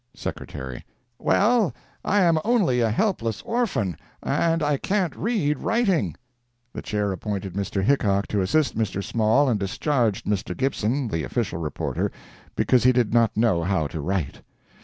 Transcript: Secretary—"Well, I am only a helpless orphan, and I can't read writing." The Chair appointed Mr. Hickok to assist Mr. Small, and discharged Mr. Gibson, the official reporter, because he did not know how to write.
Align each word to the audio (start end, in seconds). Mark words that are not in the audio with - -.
Secretary—"Well, 0.15 1.75
I 2.03 2.23
am 2.23 2.39
only 2.43 2.79
a 2.81 2.89
helpless 2.89 3.43
orphan, 3.43 3.95
and 4.23 4.63
I 4.63 4.77
can't 4.77 5.15
read 5.15 5.59
writing." 5.59 6.15
The 6.73 6.81
Chair 6.81 7.11
appointed 7.11 7.53
Mr. 7.53 7.83
Hickok 7.83 8.25
to 8.29 8.41
assist 8.41 8.75
Mr. 8.75 9.03
Small, 9.03 9.47
and 9.47 9.59
discharged 9.59 10.25
Mr. 10.25 10.57
Gibson, 10.57 11.07
the 11.07 11.23
official 11.23 11.59
reporter, 11.59 12.11
because 12.55 12.83
he 12.83 12.91
did 12.91 13.13
not 13.13 13.37
know 13.37 13.61
how 13.61 13.85
to 13.85 14.01
write. 14.01 14.41